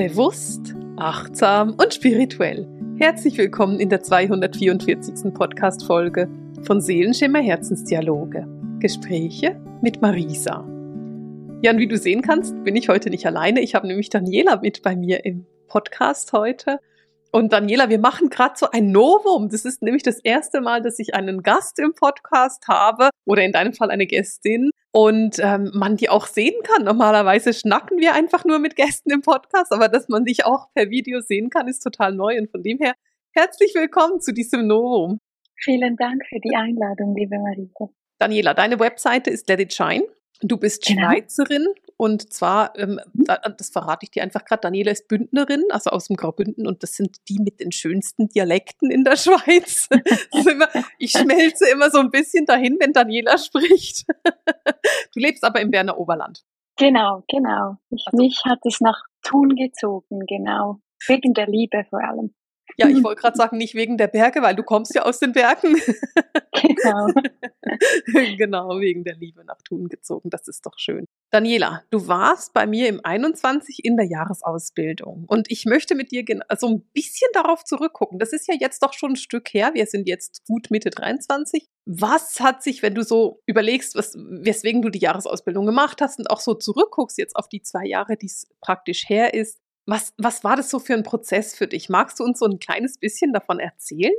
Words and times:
Bewusst, 0.00 0.74
achtsam 0.96 1.74
und 1.74 1.92
spirituell. 1.92 2.66
Herzlich 2.96 3.36
willkommen 3.36 3.78
in 3.78 3.90
der 3.90 4.02
244. 4.02 5.34
Podcast-Folge 5.34 6.26
von 6.62 6.80
Seelenschimmer 6.80 7.40
Herzensdialoge. 7.40 8.48
Gespräche 8.78 9.60
mit 9.82 10.00
Marisa. 10.00 10.64
Jan, 11.60 11.76
wie 11.76 11.86
du 11.86 11.98
sehen 11.98 12.22
kannst, 12.22 12.64
bin 12.64 12.76
ich 12.76 12.88
heute 12.88 13.10
nicht 13.10 13.26
alleine. 13.26 13.60
Ich 13.60 13.74
habe 13.74 13.86
nämlich 13.86 14.08
Daniela 14.08 14.60
mit 14.62 14.80
bei 14.80 14.96
mir 14.96 15.26
im 15.26 15.44
Podcast 15.66 16.32
heute. 16.32 16.80
Und 17.32 17.52
Daniela, 17.52 17.88
wir 17.88 18.00
machen 18.00 18.28
gerade 18.28 18.54
so 18.56 18.70
ein 18.70 18.90
Novum. 18.90 19.48
Das 19.50 19.64
ist 19.64 19.82
nämlich 19.82 20.02
das 20.02 20.18
erste 20.18 20.60
Mal, 20.60 20.82
dass 20.82 20.98
ich 20.98 21.14
einen 21.14 21.42
Gast 21.42 21.78
im 21.78 21.94
Podcast 21.94 22.66
habe 22.66 23.10
oder 23.24 23.44
in 23.44 23.52
deinem 23.52 23.72
Fall 23.72 23.90
eine 23.90 24.06
Gästin 24.06 24.70
und 24.92 25.38
ähm, 25.38 25.70
man 25.72 25.96
die 25.96 26.08
auch 26.08 26.26
sehen 26.26 26.60
kann. 26.64 26.84
Normalerweise 26.84 27.52
schnacken 27.52 27.98
wir 27.98 28.14
einfach 28.14 28.44
nur 28.44 28.58
mit 28.58 28.74
Gästen 28.74 29.12
im 29.12 29.22
Podcast, 29.22 29.72
aber 29.72 29.88
dass 29.88 30.08
man 30.08 30.24
dich 30.24 30.44
auch 30.44 30.72
per 30.74 30.90
Video 30.90 31.20
sehen 31.20 31.50
kann, 31.50 31.68
ist 31.68 31.80
total 31.80 32.14
neu. 32.14 32.36
Und 32.36 32.50
von 32.50 32.62
dem 32.64 32.78
her 32.78 32.94
herzlich 33.32 33.74
willkommen 33.74 34.20
zu 34.20 34.32
diesem 34.32 34.66
Novum. 34.66 35.20
Vielen 35.62 35.96
Dank 35.96 36.22
für 36.28 36.40
die 36.40 36.56
Einladung, 36.56 37.14
liebe 37.14 37.38
Marita. 37.38 37.92
Daniela, 38.18 38.54
deine 38.54 38.80
Webseite 38.80 39.30
ist 39.30 39.48
Let 39.48 39.60
It 39.60 39.72
Shine. 39.72 40.04
Du 40.42 40.56
bist 40.56 40.84
genau. 40.84 41.02
Schweizerin 41.02 41.66
und 42.00 42.32
zwar, 42.32 42.78
ähm, 42.78 42.98
mhm. 43.12 43.26
das 43.58 43.68
verrate 43.68 44.04
ich 44.04 44.10
dir 44.10 44.22
einfach 44.22 44.46
gerade, 44.46 44.62
Daniela 44.62 44.90
ist 44.90 45.06
Bündnerin, 45.06 45.64
also 45.68 45.90
aus 45.90 46.06
dem 46.06 46.16
Graubünden 46.16 46.66
und 46.66 46.82
das 46.82 46.94
sind 46.94 47.18
die 47.28 47.38
mit 47.38 47.60
den 47.60 47.72
schönsten 47.72 48.26
Dialekten 48.28 48.90
in 48.90 49.04
der 49.04 49.16
Schweiz. 49.18 49.86
immer, 50.32 50.66
ich 50.98 51.10
schmelze 51.10 51.68
immer 51.70 51.90
so 51.90 51.98
ein 51.98 52.10
bisschen 52.10 52.46
dahin, 52.46 52.78
wenn 52.80 52.94
Daniela 52.94 53.36
spricht. 53.36 54.06
du 54.24 55.20
lebst 55.20 55.44
aber 55.44 55.60
im 55.60 55.70
Berner 55.70 55.98
Oberland. 55.98 56.42
Genau, 56.78 57.22
genau. 57.28 57.76
Ich, 57.90 58.02
also. 58.06 58.16
Mich 58.16 58.40
hat 58.46 58.60
es 58.64 58.80
nach 58.80 59.02
Thun 59.22 59.54
gezogen, 59.54 60.20
genau. 60.26 60.80
Wegen 61.06 61.34
der 61.34 61.48
Liebe 61.48 61.84
vor 61.90 62.02
allem. 62.02 62.34
Ja, 62.76 62.88
ich 62.88 63.02
wollte 63.02 63.20
gerade 63.20 63.36
sagen, 63.36 63.56
nicht 63.56 63.74
wegen 63.74 63.96
der 63.98 64.08
Berge, 64.08 64.42
weil 64.42 64.56
du 64.56 64.62
kommst 64.62 64.94
ja 64.94 65.02
aus 65.02 65.18
den 65.18 65.32
Bergen. 65.32 65.76
Genau. 66.52 67.08
genau, 68.36 68.80
wegen 68.80 69.04
der 69.04 69.16
Liebe 69.16 69.44
nach 69.44 69.60
Thun 69.62 69.88
gezogen. 69.88 70.30
Das 70.30 70.48
ist 70.48 70.66
doch 70.66 70.78
schön. 70.78 71.06
Daniela, 71.30 71.82
du 71.90 72.08
warst 72.08 72.52
bei 72.52 72.66
mir 72.66 72.88
im 72.88 73.00
21 73.04 73.84
in 73.84 73.96
der 73.96 74.06
Jahresausbildung 74.06 75.24
und 75.28 75.50
ich 75.50 75.64
möchte 75.64 75.94
mit 75.94 76.10
dir 76.10 76.24
so 76.58 76.68
ein 76.68 76.82
bisschen 76.92 77.28
darauf 77.34 77.64
zurückgucken. 77.64 78.18
Das 78.18 78.32
ist 78.32 78.48
ja 78.48 78.54
jetzt 78.58 78.82
doch 78.82 78.92
schon 78.92 79.12
ein 79.12 79.16
Stück 79.16 79.54
her. 79.54 79.70
Wir 79.74 79.86
sind 79.86 80.08
jetzt 80.08 80.44
gut 80.46 80.70
Mitte 80.70 80.90
23. 80.90 81.66
Was 81.86 82.40
hat 82.40 82.62
sich, 82.62 82.82
wenn 82.82 82.94
du 82.94 83.02
so 83.02 83.40
überlegst, 83.46 83.94
was, 83.94 84.14
weswegen 84.16 84.82
du 84.82 84.90
die 84.90 84.98
Jahresausbildung 84.98 85.66
gemacht 85.66 86.00
hast 86.00 86.18
und 86.18 86.30
auch 86.30 86.40
so 86.40 86.54
zurückguckst 86.54 87.18
jetzt 87.18 87.36
auf 87.36 87.48
die 87.48 87.62
zwei 87.62 87.86
Jahre, 87.86 88.16
die 88.16 88.26
es 88.26 88.48
praktisch 88.60 89.08
her 89.08 89.34
ist, 89.34 89.58
was, 89.86 90.14
was 90.18 90.44
war 90.44 90.56
das 90.56 90.70
so 90.70 90.78
für 90.78 90.94
ein 90.94 91.02
Prozess 91.02 91.54
für 91.54 91.66
dich? 91.66 91.88
Magst 91.88 92.20
du 92.20 92.24
uns 92.24 92.38
so 92.38 92.46
ein 92.46 92.58
kleines 92.58 92.98
bisschen 92.98 93.32
davon 93.32 93.58
erzählen? 93.58 94.14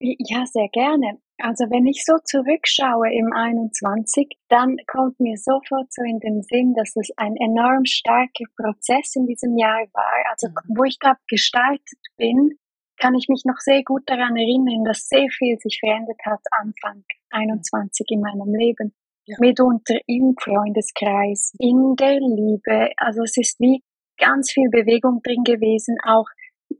Ja, 0.00 0.44
sehr 0.46 0.68
gerne. 0.68 1.18
Also 1.38 1.64
wenn 1.70 1.86
ich 1.86 2.04
so 2.04 2.14
zurückschaue 2.24 3.12
im 3.12 3.32
21, 3.32 4.38
dann 4.48 4.76
kommt 4.86 5.18
mir 5.18 5.36
sofort 5.36 5.92
so 5.92 6.02
in 6.02 6.20
den 6.20 6.42
Sinn, 6.42 6.74
dass 6.74 6.94
es 6.96 7.10
ein 7.16 7.34
enorm 7.36 7.84
starker 7.84 8.44
Prozess 8.56 9.16
in 9.16 9.26
diesem 9.26 9.56
Jahr 9.56 9.82
war. 9.92 10.30
Also 10.30 10.48
mhm. 10.48 10.76
wo 10.76 10.84
ich 10.84 10.98
gerade 10.98 11.20
gestartet 11.28 11.98
bin, 12.16 12.58
kann 12.98 13.14
ich 13.14 13.28
mich 13.28 13.42
noch 13.44 13.58
sehr 13.58 13.82
gut 13.82 14.02
daran 14.06 14.36
erinnern, 14.36 14.84
dass 14.84 15.08
sehr 15.08 15.28
viel 15.30 15.58
sich 15.58 15.78
verändert 15.80 16.20
hat 16.24 16.40
Anfang 16.52 17.02
21 17.30 18.06
in 18.10 18.20
meinem 18.20 18.54
Leben. 18.54 18.94
Ja. 19.26 19.36
Mitunter 19.40 19.98
im 20.06 20.34
Freundeskreis, 20.38 21.54
in 21.58 21.96
der 21.96 22.20
Liebe. 22.20 22.90
Also 22.98 23.22
es 23.22 23.36
ist 23.38 23.58
wie 23.58 23.82
ganz 24.18 24.52
viel 24.52 24.68
Bewegung 24.70 25.20
drin 25.22 25.44
gewesen, 25.44 25.96
auch 26.04 26.26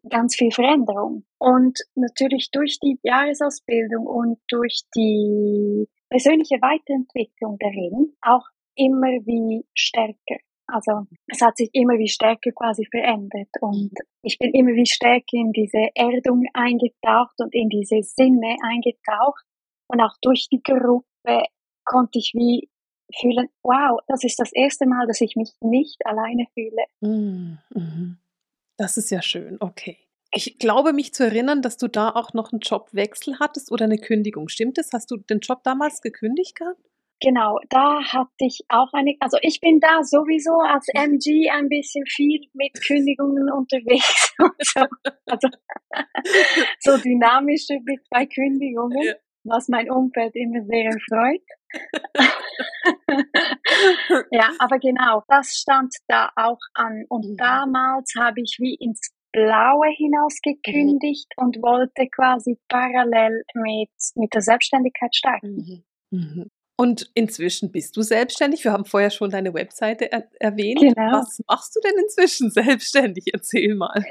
ganz 0.09 0.37
viel 0.37 0.51
Veränderung. 0.51 1.25
Und 1.39 1.79
natürlich 1.95 2.51
durch 2.51 2.79
die 2.81 2.99
Jahresausbildung 3.03 4.07
und 4.07 4.39
durch 4.49 4.83
die 4.95 5.87
persönliche 6.11 6.57
Weiterentwicklung 6.61 7.57
darin 7.59 8.15
auch 8.23 8.47
immer 8.77 9.09
wie 9.27 9.65
stärker. 9.75 10.41
Also 10.67 11.07
es 11.27 11.41
hat 11.43 11.57
sich 11.59 11.69
immer 11.73 11.99
wie 11.99 12.09
stärker 12.09 12.51
quasi 12.53 12.87
verändert 12.91 13.51
und 13.61 13.93
ich 14.23 14.39
bin 14.39 14.53
immer 14.55 14.73
wie 14.73 14.87
stärker 14.87 15.37
in 15.37 15.53
diese 15.53 15.91
Erdung 15.95 16.45
eingetaucht 16.55 17.35
und 17.39 17.55
in 17.55 17.69
diese 17.69 18.03
Sinne 18.03 18.57
eingetaucht 18.63 19.45
und 19.89 20.01
auch 20.01 20.15
durch 20.23 20.49
die 20.51 20.63
Gruppe 20.63 21.45
konnte 21.85 22.19
ich 22.19 22.33
wie 22.35 22.69
fühlen, 23.21 23.49
wow, 23.63 24.01
das 24.09 24.25
ist 24.25 24.39
das 24.39 24.53
erste 24.53 24.87
Mal, 24.87 25.07
dass 25.07 25.21
ich 25.21 25.37
mich 25.37 25.53
nicht 25.61 26.05
alleine 26.07 26.47
fühle. 26.55 26.85
Mm, 27.01 27.59
mhm. 27.75 28.19
Das 28.77 28.97
ist 28.97 29.11
ja 29.11 29.23
schön, 29.23 29.57
okay. 29.61 29.99
Ich 30.33 30.59
glaube, 30.59 30.93
mich 30.93 31.15
zu 31.15 31.25
erinnern, 31.25 31.63
dass 31.63 31.77
du 31.77 31.87
da 31.87 32.11
auch 32.11 32.33
noch 32.33 32.53
einen 32.53 32.61
Jobwechsel 32.61 33.39
hattest 33.39 33.71
oder 33.71 33.85
eine 33.85 33.99
Kündigung. 33.99 34.49
Stimmt 34.49 34.79
es? 34.79 34.93
Hast 34.93 35.11
du 35.13 35.17
den 35.17 35.39
Job 35.39 35.63
damals 35.63 36.01
gekündigt 36.01 36.57
gehabt? 36.57 36.81
Genau, 37.21 37.59
da 37.71 38.03
hatte 38.03 38.29
ich 38.41 38.61
auch 38.69 38.93
eine, 38.93 39.15
also 39.21 39.39
ich 39.41 39.61
bin 39.61 39.81
da 39.81 40.03
sowieso 40.03 40.59
als 40.69 40.89
MG 40.93 41.49
ein 41.51 41.69
bisschen 41.69 42.05
viel 42.07 42.41
mit 42.53 42.73
Kündigungen 42.87 43.51
unterwegs. 43.51 44.35
so, 44.59 44.81
also 45.27 45.49
so 46.81 46.99
dynamische 46.99 47.79
mit 47.85 48.01
bei 48.11 48.27
Kündigungen, 48.27 49.15
was 49.45 49.69
mein 49.69 49.91
Umfeld 49.91 50.35
immer 50.35 50.65
sehr 50.65 50.91
freut. 51.09 51.43
ja, 54.31 54.51
aber 54.59 54.79
genau, 54.79 55.23
das 55.29 55.55
stand 55.55 55.95
da 56.09 56.31
auch 56.37 56.61
an. 56.75 57.05
Und 57.09 57.27
mhm. 57.27 57.37
damals 57.37 58.15
habe 58.19 58.41
ich 58.41 58.57
wie 58.61 58.75
ins 58.75 59.13
Blaue 59.33 59.89
hinaus 59.97 60.39
gekündigt 60.43 61.27
mhm. 61.37 61.45
und 61.45 61.63
wollte 61.63 62.09
quasi 62.09 62.59
parallel 62.69 63.43
mit, 63.55 63.91
mit 64.15 64.33
der 64.33 64.43
Selbstständigkeit 64.43 65.15
starten. 65.15 65.85
Mhm. 66.11 66.19
mhm. 66.19 66.51
Und 66.77 67.09
inzwischen 67.15 67.71
bist 67.71 67.97
du 67.97 68.03
selbstständig. 68.03 68.65
Wir 68.65 68.73
haben 68.73 68.85
vorher 68.85 69.11
schon 69.11 69.31
deine 69.31 69.55
Webseite 69.55 70.11
er 70.11 70.29
erwähnt. 70.41 70.81
Genau. 70.81 71.19
Was 71.19 71.41
machst 71.47 71.77
du 71.77 71.81
denn 71.81 72.03
inzwischen 72.03 72.51
selbstständig? 72.51 73.27
Erzähl 73.33 73.77
mal. 73.77 74.05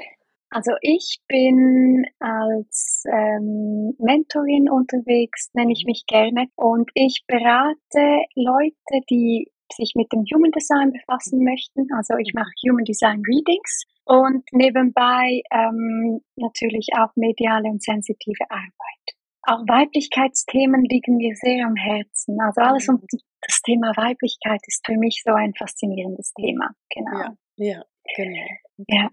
Also 0.54 0.70
ich 0.82 1.18
bin 1.26 2.04
als 2.20 3.02
ähm, 3.10 3.96
Mentorin 3.98 4.70
unterwegs, 4.70 5.50
nenne 5.52 5.72
ich 5.72 5.82
mich 5.84 6.04
gerne, 6.06 6.46
und 6.54 6.92
ich 6.94 7.24
berate 7.26 8.22
Leute, 8.36 9.02
die 9.10 9.50
sich 9.74 9.94
mit 9.96 10.12
dem 10.12 10.22
Human 10.32 10.52
Design 10.52 10.92
befassen 10.92 11.42
möchten. 11.42 11.88
Also 11.92 12.14
ich 12.18 12.34
mache 12.34 12.52
Human 12.68 12.84
Design 12.84 13.20
Readings 13.26 13.82
und 14.04 14.44
nebenbei 14.52 15.42
ähm, 15.50 16.20
natürlich 16.36 16.90
auch 16.96 17.10
mediale 17.16 17.68
und 17.70 17.82
sensitive 17.82 18.48
Arbeit. 18.48 19.06
Auch 19.42 19.66
Weiblichkeitsthemen 19.66 20.84
liegen 20.84 21.16
mir 21.16 21.34
sehr 21.34 21.66
am 21.66 21.74
Herzen. 21.74 22.40
Also 22.40 22.60
alles 22.60 22.88
um 22.88 23.02
das 23.10 23.60
Thema 23.62 23.90
Weiblichkeit 23.96 24.60
ist 24.68 24.86
für 24.86 24.96
mich 24.96 25.20
so 25.26 25.32
ein 25.34 25.52
faszinierendes 25.58 26.32
Thema. 26.34 26.70
Genau. 26.94 27.18
Ja, 27.18 27.34
ja 27.56 27.84
genau. 28.14 28.46
Ja. 28.86 29.10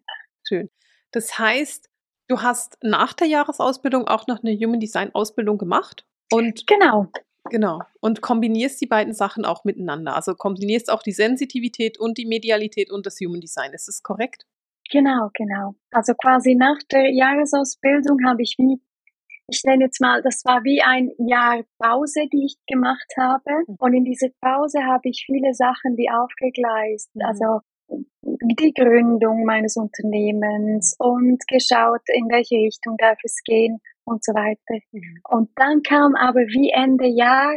Schön. 0.47 0.69
Das 1.11 1.38
heißt, 1.38 1.89
du 2.27 2.41
hast 2.41 2.77
nach 2.81 3.13
der 3.13 3.27
Jahresausbildung 3.27 4.07
auch 4.07 4.27
noch 4.27 4.44
eine 4.44 4.55
Human 4.55 4.79
Design 4.79 5.13
Ausbildung 5.13 5.57
gemacht 5.57 6.05
und 6.31 6.66
genau. 6.67 7.07
Genau. 7.49 7.81
Und 7.99 8.22
kombinierst 8.22 8.79
die 8.81 8.88
beiden 8.88 9.13
Sachen 9.13 9.45
auch 9.45 9.63
miteinander. 9.63 10.16
Also 10.16 10.35
kombinierst 10.35 10.91
auch 10.91 11.01
die 11.01 11.11
Sensitivität 11.11 11.99
und 11.99 12.17
die 12.17 12.25
Medialität 12.25 12.91
und 12.91 13.05
das 13.05 13.17
Human 13.19 13.41
Design. 13.41 13.73
Ist 13.73 13.88
das 13.88 14.03
korrekt? 14.03 14.45
Genau, 14.91 15.29
genau. 15.33 15.73
Also 15.91 16.13
quasi 16.13 16.55
nach 16.55 16.77
der 16.91 17.11
Jahresausbildung 17.11 18.19
habe 18.25 18.41
ich 18.43 18.55
wie, 18.57 18.79
ich 19.47 19.63
nenne 19.66 19.85
jetzt 19.85 20.01
mal, 20.01 20.22
das 20.22 20.43
war 20.45 20.63
wie 20.63 20.81
ein 20.81 21.11
Jahr 21.17 21.63
Pause, 21.79 22.28
die 22.31 22.45
ich 22.45 22.57
gemacht 22.67 23.11
habe. 23.17 23.63
Mhm. 23.67 23.75
Und 23.79 23.93
in 23.93 24.05
dieser 24.05 24.29
Pause 24.41 24.83
habe 24.83 25.09
ich 25.09 25.23
viele 25.25 25.53
Sachen 25.53 25.97
wie 25.97 26.09
aufgegleist. 26.09 27.09
Mhm. 27.16 27.25
Also 27.25 27.59
die 28.22 28.73
Gründung 28.73 29.46
meines 29.46 29.78
Unternehmens 29.78 30.96
und 30.99 31.46
geschaut, 31.47 32.02
in 32.08 32.28
welche 32.29 32.55
Richtung 32.55 32.96
darf 32.97 33.20
es 33.23 33.38
gehen 33.43 33.79
und 34.03 34.23
so 34.23 34.34
weiter. 34.34 34.84
Mhm. 34.91 35.22
Und 35.29 35.49
dann 35.55 35.82
kam 35.82 36.16
aber 36.16 36.41
wie 36.41 36.72
Ende 36.72 37.08
Jahr, 37.08 37.53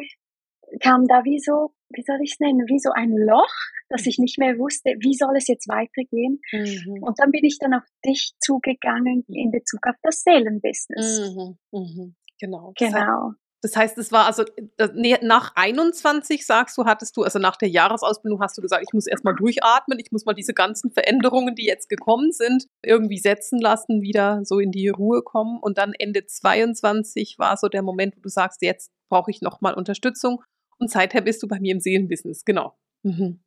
kam 0.81 1.07
da 1.07 1.25
wie 1.25 1.39
so, 1.39 1.73
wie 1.91 2.03
soll 2.03 2.19
ich 2.23 2.33
es 2.33 2.41
nennen, 2.41 2.67
wie 2.69 2.79
so 2.79 2.91
ein 2.93 3.13
Loch, 3.17 3.55
dass 3.89 4.07
ich 4.07 4.19
nicht 4.19 4.39
mehr 4.39 4.59
wusste, 4.59 4.95
wie 5.01 5.15
soll 5.15 5.37
es 5.37 5.47
jetzt 5.47 5.69
weitergehen. 5.69 6.41
Mhm. 6.53 7.03
Und 7.03 7.19
dann 7.19 7.31
bin 7.31 7.45
ich 7.45 7.59
dann 7.59 7.75
auf 7.75 7.85
dich 8.05 8.33
zugegangen 8.41 9.25
in 9.29 9.51
Bezug 9.51 9.81
auf 9.87 9.97
das 10.03 10.23
Seelenbusiness. 10.23 11.35
Mhm. 11.35 11.59
Mhm. 11.73 12.17
Genau. 12.41 12.73
Genau. 12.77 13.33
Das 13.65 13.77
heißt, 13.77 13.97
es 13.97 14.13
war 14.13 14.27
also 14.27 14.45
äh, 14.77 15.19
nach 15.23 15.53
21, 15.57 16.45
sagst 16.45 16.77
du, 16.77 16.85
hattest 16.85 17.17
du, 17.17 17.23
also 17.23 17.39
nach 17.39 17.57
der 17.57 17.71
Jahresausbildung 17.71 18.43
hast 18.43 18.59
du 18.59 18.61
gesagt, 18.61 18.85
ich 18.87 18.93
muss 18.93 19.07
erstmal 19.07 19.35
durchatmen, 19.35 19.99
ich 19.99 20.13
muss 20.13 20.27
mal 20.27 20.35
diese 20.35 20.53
ganzen 20.53 20.91
Veränderungen, 20.91 21.55
die 21.55 21.65
jetzt 21.65 21.89
gekommen 21.89 22.31
sind, 22.31 22.67
irgendwie 22.83 23.17
setzen 23.17 23.59
lassen, 23.59 24.03
wieder 24.03 24.45
so 24.45 24.59
in 24.59 24.71
die 24.71 24.91
Ruhe 24.91 25.23
kommen. 25.23 25.61
Und 25.63 25.79
dann 25.79 25.95
Ende 25.99 26.27
22 26.27 27.39
war 27.39 27.57
so 27.57 27.69
der 27.69 27.81
Moment, 27.81 28.19
wo 28.19 28.21
du 28.21 28.29
sagst, 28.29 28.61
jetzt 28.61 28.93
brauche 29.09 29.31
ich 29.31 29.41
nochmal 29.41 29.73
Unterstützung. 29.73 30.43
Und 30.79 30.91
seither 30.91 31.23
bist 31.23 31.43
du 31.43 31.49
bei 31.49 31.59
mir 31.59 31.73
im 31.73 31.81
Seelenbusiness, 31.81 32.45
genau. 32.45 32.77
Mhm. 33.03 33.41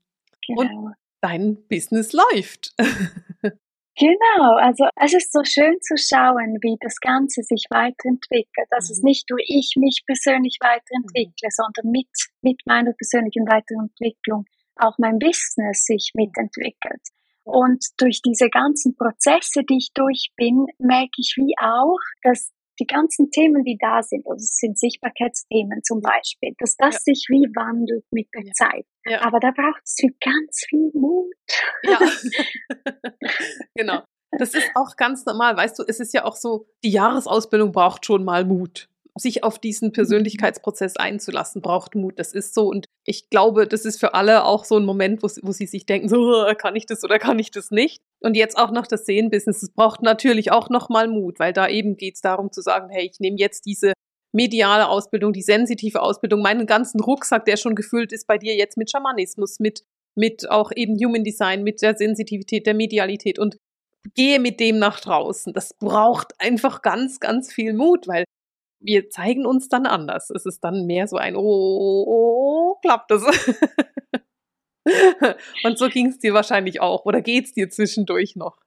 genau. 0.47 0.61
Und 0.61 0.95
dein 1.21 1.67
Business 1.67 2.11
läuft. 2.11 2.73
Genau, 3.97 4.57
also 4.57 4.85
es 4.95 5.13
ist 5.15 5.33
so 5.33 5.43
schön 5.43 5.75
zu 5.81 5.97
schauen, 5.97 6.59
wie 6.61 6.77
das 6.79 6.99
Ganze 6.99 7.41
sich 7.41 7.65
weiterentwickelt. 7.71 8.67
Dass 8.69 8.89
mhm. 8.89 8.93
es 8.93 9.01
nicht 9.01 9.29
nur 9.29 9.39
ich 9.41 9.73
mich 9.75 10.03
persönlich 10.05 10.57
weiterentwickle, 10.61 11.49
mhm. 11.49 11.57
sondern 11.57 11.91
mit, 11.91 12.09
mit 12.41 12.61
meiner 12.65 12.93
persönlichen 12.93 13.47
Weiterentwicklung 13.47 14.45
auch 14.75 14.97
mein 14.99 15.17
Business 15.17 15.85
sich 15.85 16.11
mitentwickelt. 16.13 17.01
Und 17.43 17.83
durch 17.97 18.21
diese 18.21 18.49
ganzen 18.49 18.95
Prozesse, 18.95 19.63
die 19.63 19.77
ich 19.77 19.91
durch 19.95 20.29
bin, 20.35 20.67
merke 20.77 21.17
ich 21.17 21.33
wie 21.37 21.55
auch, 21.57 21.97
dass 22.21 22.51
die 22.79 22.85
ganzen 22.85 23.29
Themen, 23.31 23.63
die 23.63 23.77
da 23.79 24.01
sind, 24.03 24.25
also 24.27 24.43
es 24.43 24.57
sind 24.57 24.77
Sichtbarkeitsthemen 24.77 25.83
zum 25.83 26.01
Beispiel, 26.01 26.53
dass 26.57 26.75
das 26.77 26.95
ja. 26.95 26.99
sich 27.13 27.25
wie 27.29 27.47
wandelt 27.55 28.05
mit 28.11 28.27
der 28.33 28.43
ja. 28.43 28.51
Zeit. 28.53 28.85
Ja. 29.05 29.21
Aber 29.21 29.39
da 29.39 29.51
braucht 29.51 29.81
es 29.83 29.97
ganz 30.19 30.65
viel 30.67 30.91
Mut. 30.93 31.33
Ja, 31.83 31.99
genau. 33.75 34.03
Das 34.31 34.53
ist 34.53 34.69
auch 34.75 34.95
ganz 34.97 35.25
normal, 35.25 35.55
weißt 35.55 35.79
du, 35.79 35.83
es 35.87 35.99
ist 35.99 36.13
ja 36.13 36.25
auch 36.25 36.35
so, 36.35 36.67
die 36.83 36.91
Jahresausbildung 36.91 37.71
braucht 37.71 38.05
schon 38.05 38.25
mal 38.25 38.45
Mut 38.45 38.89
sich 39.19 39.43
auf 39.43 39.59
diesen 39.59 39.91
Persönlichkeitsprozess 39.91 40.95
einzulassen, 40.97 41.61
braucht 41.61 41.95
Mut. 41.95 42.19
Das 42.19 42.33
ist 42.33 42.53
so. 42.53 42.67
Und 42.67 42.87
ich 43.05 43.29
glaube, 43.29 43.67
das 43.67 43.85
ist 43.85 43.99
für 43.99 44.13
alle 44.13 44.45
auch 44.45 44.65
so 44.65 44.77
ein 44.77 44.85
Moment, 44.85 45.23
wo, 45.23 45.27
wo 45.41 45.51
sie 45.51 45.67
sich 45.67 45.85
denken, 45.85 46.09
so, 46.09 46.45
kann 46.57 46.75
ich 46.75 46.85
das 46.85 47.03
oder 47.03 47.19
kann 47.19 47.39
ich 47.39 47.51
das 47.51 47.71
nicht? 47.71 48.01
Und 48.23 48.35
jetzt 48.35 48.57
auch 48.57 48.71
noch 48.71 48.87
das 48.87 49.05
Sehen-Business. 49.05 49.63
Es 49.63 49.71
braucht 49.71 50.01
natürlich 50.01 50.51
auch 50.51 50.69
nochmal 50.69 51.07
Mut, 51.07 51.39
weil 51.39 51.53
da 51.53 51.67
eben 51.67 51.97
geht 51.97 52.15
es 52.15 52.21
darum 52.21 52.51
zu 52.51 52.61
sagen, 52.61 52.89
hey, 52.89 53.07
ich 53.11 53.19
nehme 53.19 53.37
jetzt 53.37 53.65
diese 53.65 53.93
mediale 54.33 54.87
Ausbildung, 54.89 55.33
die 55.33 55.41
sensitive 55.41 56.01
Ausbildung, 56.01 56.41
meinen 56.41 56.65
ganzen 56.65 56.99
Rucksack, 56.99 57.45
der 57.45 57.57
schon 57.57 57.75
gefüllt 57.75 58.11
ist 58.11 58.27
bei 58.27 58.37
dir 58.37 58.55
jetzt 58.55 58.77
mit 58.77 58.89
Schamanismus, 58.89 59.59
mit, 59.59 59.83
mit 60.15 60.49
auch 60.49 60.71
eben 60.75 60.95
Human 60.95 61.23
Design, 61.23 61.63
mit 61.63 61.81
der 61.81 61.95
Sensitivität, 61.95 62.65
der 62.65 62.73
Medialität 62.73 63.39
und 63.39 63.57
gehe 64.15 64.39
mit 64.39 64.59
dem 64.59 64.79
nach 64.79 64.99
draußen. 64.99 65.53
Das 65.53 65.73
braucht 65.79 66.33
einfach 66.39 66.81
ganz, 66.81 67.19
ganz 67.19 67.51
viel 67.51 67.73
Mut, 67.73 68.07
weil 68.07 68.25
wir 68.79 69.09
zeigen 69.09 69.45
uns 69.45 69.69
dann 69.69 69.85
anders. 69.85 70.29
Es 70.29 70.45
ist 70.45 70.63
dann 70.63 70.85
mehr 70.85 71.07
so 71.07 71.17
ein 71.17 71.35
Oh, 71.35 71.41
oh, 71.41 72.05
oh 72.07 72.75
klappt 72.81 73.11
das. 73.11 73.23
Und 75.63 75.77
so 75.77 75.89
ging 75.89 76.07
es 76.07 76.19
dir 76.19 76.33
wahrscheinlich 76.33 76.81
auch. 76.81 77.05
Oder 77.05 77.21
geht 77.21 77.45
es 77.45 77.53
dir 77.53 77.69
zwischendurch 77.69 78.35
noch? 78.35 78.57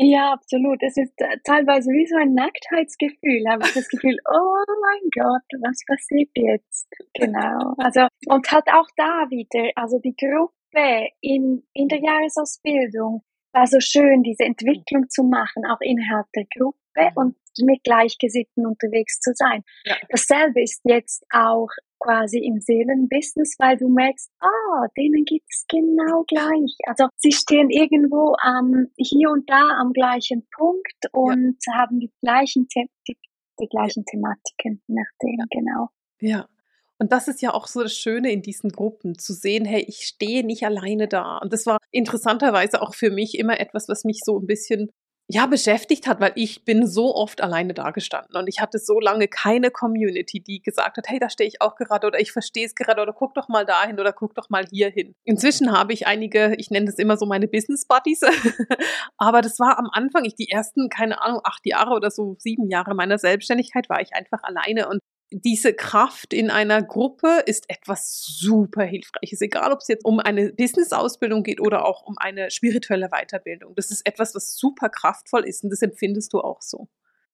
Ja, 0.00 0.32
absolut. 0.32 0.80
Es 0.82 0.96
ist 0.96 1.12
äh, 1.16 1.38
teilweise 1.44 1.90
wie 1.90 2.06
so 2.06 2.16
ein 2.16 2.34
Nacktheitsgefühl. 2.34 3.44
Habe 3.50 3.64
ich 3.66 3.74
das 3.74 3.88
Gefühl, 3.88 4.16
oh 4.30 4.64
mein 4.80 5.10
Gott, 5.12 5.60
was 5.62 5.82
passiert 5.86 6.30
jetzt? 6.36 6.88
Genau. 7.14 7.74
Also, 7.78 8.06
und 8.28 8.50
halt 8.50 8.66
auch 8.68 8.86
da 8.96 9.26
wieder, 9.30 9.70
also 9.74 9.98
die 9.98 10.14
Gruppe 10.14 11.08
in, 11.20 11.64
in 11.72 11.88
der 11.88 11.98
Jahresausbildung 11.98 13.22
war 13.52 13.66
so 13.66 13.80
schön, 13.80 14.22
diese 14.22 14.44
Entwicklung 14.44 15.08
zu 15.08 15.24
machen, 15.24 15.64
auch 15.66 15.80
innerhalb 15.80 16.26
der 16.34 16.44
Gruppe 16.44 17.10
und 17.16 17.36
mit 17.60 17.82
Gleichgesinnten 17.82 18.66
unterwegs 18.66 19.18
zu 19.18 19.32
sein. 19.34 19.64
Ja. 19.84 19.96
Dasselbe 20.10 20.62
ist 20.62 20.80
jetzt 20.84 21.24
auch 21.30 21.70
quasi 21.98 22.38
im 22.38 22.60
Seelenbusiness, 22.60 23.56
weil 23.58 23.76
du 23.76 23.88
merkst, 23.88 24.30
ah, 24.40 24.86
denen 24.96 25.24
geht's 25.24 25.64
genau 25.68 26.24
gleich. 26.26 26.76
Also 26.86 27.08
sie 27.16 27.32
stehen 27.32 27.70
irgendwo 27.70 28.36
ähm, 28.44 28.90
hier 28.96 29.30
und 29.30 29.48
da 29.48 29.68
am 29.80 29.92
gleichen 29.92 30.46
Punkt 30.56 31.06
und 31.12 31.56
ja. 31.66 31.74
haben 31.74 32.00
die 32.00 32.12
gleichen, 32.22 32.66
The 32.72 32.88
die, 33.06 33.16
die 33.60 33.68
gleichen 33.68 34.04
Thematiken, 34.04 34.82
nachdem, 34.86 35.38
ja. 35.38 35.44
genau. 35.50 35.88
Ja. 36.20 36.48
Und 37.00 37.12
das 37.12 37.28
ist 37.28 37.42
ja 37.42 37.54
auch 37.54 37.68
so 37.68 37.82
das 37.82 37.94
Schöne 37.94 38.32
in 38.32 38.42
diesen 38.42 38.70
Gruppen, 38.70 39.16
zu 39.18 39.32
sehen, 39.32 39.64
hey, 39.64 39.84
ich 39.86 39.98
stehe 39.98 40.44
nicht 40.44 40.64
alleine 40.64 41.06
da. 41.06 41.38
Und 41.38 41.52
das 41.52 41.64
war 41.64 41.78
interessanterweise 41.92 42.82
auch 42.82 42.94
für 42.94 43.10
mich 43.10 43.38
immer 43.38 43.60
etwas, 43.60 43.88
was 43.88 44.04
mich 44.04 44.20
so 44.24 44.38
ein 44.40 44.46
bisschen 44.46 44.90
ja, 45.30 45.44
beschäftigt 45.44 46.06
hat, 46.06 46.20
weil 46.20 46.32
ich 46.36 46.64
bin 46.64 46.86
so 46.86 47.14
oft 47.14 47.42
alleine 47.42 47.74
dagestanden 47.74 48.34
und 48.34 48.48
ich 48.48 48.60
hatte 48.60 48.78
so 48.78 48.98
lange 48.98 49.28
keine 49.28 49.70
Community, 49.70 50.40
die 50.40 50.62
gesagt 50.62 50.96
hat, 50.96 51.06
hey, 51.06 51.18
da 51.18 51.28
stehe 51.28 51.46
ich 51.46 51.60
auch 51.60 51.76
gerade 51.76 52.06
oder 52.06 52.18
ich 52.18 52.32
verstehe 52.32 52.64
es 52.64 52.74
gerade 52.74 53.02
oder 53.02 53.12
guck 53.12 53.34
doch 53.34 53.46
mal 53.48 53.66
dahin 53.66 54.00
oder 54.00 54.14
guck 54.14 54.34
doch 54.34 54.48
mal 54.48 54.64
hier 54.70 54.88
hin. 54.88 55.14
Inzwischen 55.24 55.70
habe 55.70 55.92
ich 55.92 56.06
einige, 56.06 56.54
ich 56.56 56.70
nenne 56.70 56.86
das 56.86 56.94
immer 56.94 57.18
so 57.18 57.26
meine 57.26 57.46
Business 57.46 57.84
Buddies, 57.86 58.22
aber 59.18 59.42
das 59.42 59.58
war 59.58 59.78
am 59.78 59.90
Anfang, 59.92 60.24
ich 60.24 60.34
die 60.34 60.48
ersten, 60.50 60.88
keine 60.88 61.20
Ahnung, 61.20 61.42
acht 61.44 61.66
Jahre 61.66 61.90
oder 61.90 62.10
so 62.10 62.36
sieben 62.38 62.70
Jahre 62.70 62.94
meiner 62.94 63.18
Selbstständigkeit 63.18 63.90
war 63.90 64.00
ich 64.00 64.14
einfach 64.14 64.42
alleine 64.42 64.88
und 64.88 65.00
diese 65.30 65.74
Kraft 65.74 66.32
in 66.32 66.50
einer 66.50 66.82
Gruppe 66.82 67.42
ist 67.46 67.68
etwas 67.68 68.22
super 68.22 68.84
Hilfreiches, 68.84 69.40
egal 69.40 69.72
ob 69.72 69.80
es 69.80 69.88
jetzt 69.88 70.04
um 70.04 70.20
eine 70.20 70.52
Business-Ausbildung 70.52 71.42
geht 71.42 71.60
oder 71.60 71.86
auch 71.86 72.06
um 72.06 72.16
eine 72.18 72.50
spirituelle 72.50 73.08
Weiterbildung. 73.10 73.74
Das 73.74 73.90
ist 73.90 74.06
etwas, 74.06 74.34
was 74.34 74.56
super 74.56 74.88
kraftvoll 74.88 75.44
ist 75.44 75.64
und 75.64 75.70
das 75.70 75.82
empfindest 75.82 76.32
du 76.32 76.40
auch 76.40 76.62
so. 76.62 76.88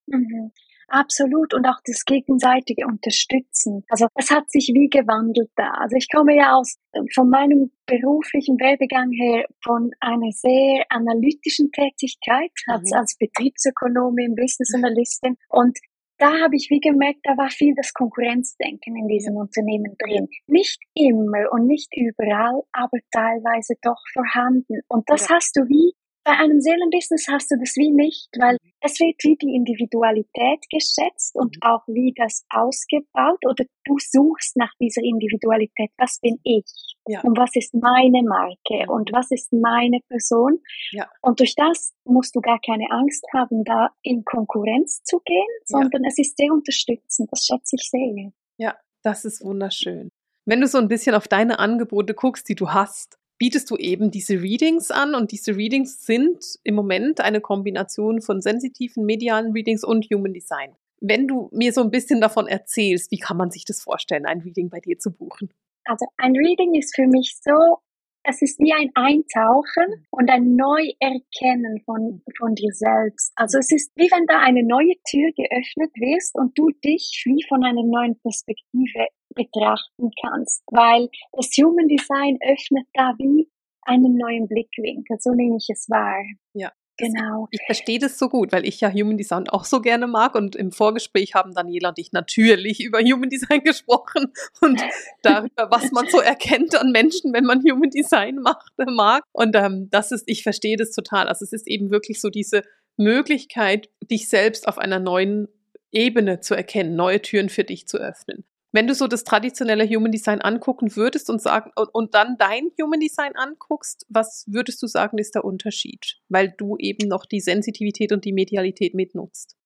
Mhm. 0.06 0.52
Absolut 0.88 1.54
und 1.54 1.66
auch 1.66 1.80
das 1.86 2.04
gegenseitige 2.04 2.86
Unterstützen. 2.86 3.84
Also 3.88 4.06
es 4.14 4.30
hat 4.30 4.50
sich 4.50 4.70
wie 4.74 4.88
gewandelt 4.90 5.50
da. 5.56 5.70
Also 5.80 5.96
ich 5.96 6.08
komme 6.12 6.36
ja 6.36 6.56
aus 6.56 6.76
von 7.14 7.30
meinem 7.30 7.72
beruflichen 7.86 8.58
Werdegang 8.60 9.10
her 9.12 9.46
von 9.62 9.92
einer 10.00 10.30
sehr 10.30 10.84
analytischen 10.90 11.72
Tätigkeit 11.72 12.52
mhm. 12.66 12.74
als, 12.74 12.92
als 12.92 13.16
Betriebsökonomin, 13.16 14.34
Business 14.34 14.74
Analystin 14.74 15.36
und 15.48 15.78
da 16.18 16.30
habe 16.42 16.56
ich 16.56 16.68
wie 16.70 16.80
gemerkt, 16.80 17.20
da 17.24 17.36
war 17.36 17.50
viel 17.50 17.74
das 17.76 17.92
Konkurrenzdenken 17.92 18.96
in 18.96 19.08
diesem 19.08 19.36
Unternehmen 19.36 19.96
drin. 19.98 20.28
Nicht 20.46 20.80
immer 20.94 21.52
und 21.52 21.66
nicht 21.66 21.92
überall, 21.96 22.62
aber 22.72 22.98
teilweise 23.10 23.74
doch 23.82 24.00
vorhanden. 24.12 24.80
Und 24.88 25.08
das 25.08 25.28
ja. 25.28 25.36
hast 25.36 25.56
du 25.56 25.62
wie 25.68 25.94
bei 26.24 26.32
einem 26.32 26.60
Seelenbusiness 26.60 27.26
hast 27.28 27.50
du 27.50 27.56
das 27.58 27.76
wie 27.76 27.90
nicht, 27.90 28.28
weil 28.38 28.56
es 28.80 28.98
wird 28.98 29.16
wie 29.22 29.36
die 29.36 29.54
Individualität 29.54 30.64
geschätzt 30.70 31.36
und 31.36 31.56
mhm. 31.56 31.62
auch 31.62 31.82
wie 31.86 32.14
das 32.16 32.44
ausgebaut 32.48 33.44
oder 33.46 33.64
du 33.84 33.96
suchst 33.98 34.56
nach 34.56 34.72
dieser 34.80 35.02
Individualität. 35.02 35.90
Was 35.98 36.18
bin 36.20 36.40
ich? 36.42 36.64
Ja. 37.06 37.20
Und 37.20 37.36
was 37.36 37.54
ist 37.54 37.74
meine 37.74 38.22
Marke? 38.22 38.90
Und 38.90 39.12
was 39.12 39.30
ist 39.30 39.52
meine 39.52 40.00
Person? 40.08 40.60
Ja. 40.92 41.10
Und 41.20 41.40
durch 41.40 41.54
das 41.54 41.92
musst 42.04 42.34
du 42.34 42.40
gar 42.40 42.58
keine 42.64 42.90
Angst 42.90 43.24
haben, 43.34 43.62
da 43.64 43.90
in 44.02 44.24
Konkurrenz 44.24 45.02
zu 45.02 45.20
gehen, 45.24 45.52
sondern 45.66 46.04
ja. 46.04 46.08
es 46.08 46.18
ist 46.18 46.38
sehr 46.38 46.52
unterstützend. 46.52 47.28
Das 47.30 47.44
schätze 47.44 47.76
ich 47.76 47.88
sehr. 47.90 48.32
Ja, 48.56 48.76
das 49.02 49.26
ist 49.26 49.44
wunderschön. 49.44 50.08
Wenn 50.46 50.60
du 50.60 50.66
so 50.66 50.78
ein 50.78 50.88
bisschen 50.88 51.14
auf 51.14 51.28
deine 51.28 51.58
Angebote 51.58 52.14
guckst, 52.14 52.48
die 52.48 52.54
du 52.54 52.70
hast, 52.70 53.18
bietest 53.38 53.70
du 53.70 53.76
eben 53.76 54.10
diese 54.10 54.40
Readings 54.40 54.90
an 54.90 55.14
und 55.14 55.32
diese 55.32 55.56
Readings 55.56 56.04
sind 56.04 56.44
im 56.62 56.74
Moment 56.74 57.20
eine 57.20 57.40
Kombination 57.40 58.20
von 58.20 58.40
sensitiven 58.40 59.04
medialen 59.04 59.52
Readings 59.52 59.84
und 59.84 60.06
Human 60.12 60.32
Design. 60.32 60.74
Wenn 61.00 61.28
du 61.28 61.50
mir 61.52 61.72
so 61.72 61.82
ein 61.82 61.90
bisschen 61.90 62.20
davon 62.20 62.46
erzählst, 62.46 63.10
wie 63.10 63.18
kann 63.18 63.36
man 63.36 63.50
sich 63.50 63.64
das 63.64 63.82
vorstellen, 63.82 64.26
ein 64.26 64.40
Reading 64.40 64.70
bei 64.70 64.80
dir 64.80 64.98
zu 64.98 65.10
buchen? 65.12 65.50
Also 65.84 66.06
ein 66.16 66.32
Reading 66.32 66.74
ist 66.74 66.94
für 66.94 67.06
mich 67.06 67.36
so, 67.42 67.78
es 68.26 68.40
ist 68.40 68.58
wie 68.58 68.72
ein 68.72 68.90
Eintauchen 68.94 70.06
und 70.10 70.30
ein 70.30 70.56
Neuerkennen 70.56 71.82
von, 71.84 72.22
von 72.38 72.54
dir 72.54 72.72
selbst. 72.72 73.32
Also 73.36 73.58
es 73.58 73.70
ist 73.70 73.92
wie 73.96 74.10
wenn 74.10 74.26
da 74.26 74.40
eine 74.40 74.64
neue 74.64 74.94
Tür 75.08 75.30
geöffnet 75.36 75.92
wirst 75.96 76.34
und 76.34 76.58
du 76.58 76.70
dich 76.82 77.22
wie 77.26 77.44
von 77.46 77.62
einer 77.62 77.84
neuen 77.84 78.18
Perspektive 78.20 79.08
betrachten 79.34 80.10
kannst, 80.22 80.62
weil 80.70 81.08
das 81.32 81.48
Human 81.58 81.88
Design 81.88 82.38
öffnet 82.42 82.86
da 82.94 83.14
wie 83.18 83.48
einen 83.82 84.16
neuen 84.16 84.48
Blickwinkel, 84.48 85.18
so 85.20 85.32
nehme 85.32 85.56
ich 85.56 85.68
es 85.70 85.88
wahr. 85.90 86.22
Ja. 86.54 86.72
Genau. 86.96 87.48
Ich 87.50 87.60
verstehe 87.66 87.98
das 87.98 88.18
so 88.18 88.28
gut, 88.28 88.52
weil 88.52 88.64
ich 88.64 88.80
ja 88.80 88.88
Human 88.88 89.16
Design 89.16 89.48
auch 89.48 89.64
so 89.64 89.80
gerne 89.80 90.06
mag 90.06 90.36
und 90.36 90.54
im 90.54 90.70
Vorgespräch 90.70 91.34
haben 91.34 91.52
Daniela 91.52 91.88
und 91.88 91.98
ich 91.98 92.12
natürlich 92.12 92.80
über 92.80 93.00
Human 93.00 93.28
Design 93.28 93.60
gesprochen 93.64 94.32
und 94.60 94.80
darüber, 95.22 95.70
was 95.70 95.90
man 95.90 96.06
so 96.08 96.20
erkennt 96.20 96.76
an 96.76 96.92
Menschen, 96.92 97.32
wenn 97.32 97.44
man 97.44 97.62
Human 97.62 97.90
Design 97.90 98.36
macht, 98.36 98.72
mag. 98.86 99.24
Und 99.32 99.56
ähm, 99.56 99.88
das 99.90 100.12
ist, 100.12 100.22
ich 100.28 100.44
verstehe 100.44 100.76
das 100.76 100.92
total. 100.92 101.26
Also 101.26 101.44
es 101.44 101.52
ist 101.52 101.66
eben 101.66 101.90
wirklich 101.90 102.20
so 102.20 102.30
diese 102.30 102.62
Möglichkeit, 102.96 103.90
dich 104.08 104.28
selbst 104.28 104.68
auf 104.68 104.78
einer 104.78 105.00
neuen 105.00 105.48
Ebene 105.90 106.40
zu 106.40 106.54
erkennen, 106.54 106.94
neue 106.94 107.20
Türen 107.20 107.48
für 107.48 107.64
dich 107.64 107.88
zu 107.88 107.98
öffnen 107.98 108.44
wenn 108.74 108.88
du 108.88 108.94
so 108.94 109.06
das 109.06 109.22
traditionelle 109.22 109.88
Human 109.88 110.10
Design 110.10 110.40
angucken 110.40 110.96
würdest 110.96 111.30
und 111.30 111.40
sagen 111.40 111.70
und, 111.92 112.12
dann 112.12 112.36
dein 112.38 112.72
Human 112.82 112.98
Design 112.98 113.36
anguckst, 113.36 114.04
was 114.08 114.44
würdest 114.48 114.82
du 114.82 114.88
sagen, 114.88 115.16
ist 115.18 115.36
der 115.36 115.44
Unterschied? 115.44 116.18
Weil 116.28 116.52
du 116.58 116.76
eben 116.78 117.06
noch 117.06 117.24
die 117.24 117.38
Sensitivität 117.38 118.10
und 118.10 118.24
die 118.24 118.32
Medialität 118.32 118.94
mitnutzt. 118.94 119.56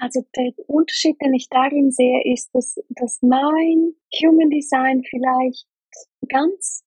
Also 0.00 0.22
der 0.36 0.52
Unterschied, 0.68 1.16
den 1.20 1.34
ich 1.34 1.48
darin 1.50 1.90
sehe, 1.90 2.22
ist, 2.32 2.50
dass, 2.54 2.76
dass 2.90 3.18
mein 3.20 3.94
Human 4.22 4.50
Design 4.50 5.02
vielleicht 5.10 5.66
ganz 6.28 6.84